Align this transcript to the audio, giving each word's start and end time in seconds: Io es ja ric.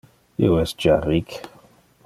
Io 0.47 0.55
es 0.61 0.73
ja 0.85 0.95
ric. 1.05 1.39